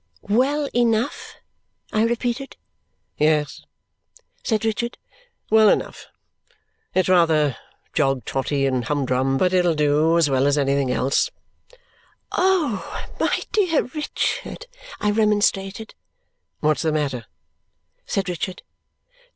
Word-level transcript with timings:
"Well 0.23 0.67
enough?" 0.73 1.35
I 1.93 2.01
repeated. 2.05 2.57
"Yes," 3.19 3.61
said 4.43 4.65
Richard, 4.65 4.97
"well 5.51 5.69
enough. 5.69 6.07
It's 6.95 7.07
rather 7.07 7.55
jog 7.93 8.25
trotty 8.25 8.65
and 8.65 8.83
humdrum. 8.85 9.37
But 9.37 9.53
it'll 9.53 9.75
do 9.75 10.17
as 10.17 10.27
well 10.27 10.47
as 10.47 10.57
anything 10.57 10.89
else!" 10.89 11.29
"Oh! 12.31 13.05
My 13.19 13.41
dear 13.51 13.83
Richard!" 13.83 14.65
I 14.99 15.11
remonstrated. 15.11 15.93
"What's 16.61 16.81
the 16.81 16.91
matter?" 16.91 17.27
said 18.07 18.27
Richard. 18.27 18.63